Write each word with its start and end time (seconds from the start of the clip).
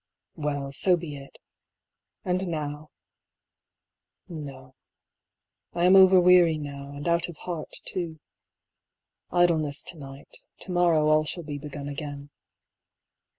Well, 0.35 0.71
so 0.71 0.97
be 0.97 1.15
it: 1.15 1.37
1 2.23 2.39
26 2.39 2.47
AN 2.47 2.53
INVENTOR. 2.55 2.55
and 2.55 2.73
now— 2.73 2.89
No, 4.27 4.75
I 5.79 5.85
am 5.85 5.95
over 5.95 6.19
weary 6.19 6.57
now, 6.57 6.91
and 6.95 7.07
out 7.07 7.27
of 7.29 7.37
heart 7.37 7.69
too: 7.85 8.19
idleness 9.31 9.83
to 9.83 9.99
night; 9.99 10.37
to 10.61 10.71
morrow 10.71 11.07
all 11.07 11.23
shall 11.23 11.43
be 11.43 11.59
begun 11.59 11.87
again. 11.87 12.31